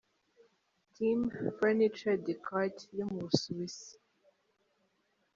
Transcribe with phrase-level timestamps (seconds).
[0.95, 1.19] Team
[1.57, 3.91] Furniture Decarte yo mu Busuwisi.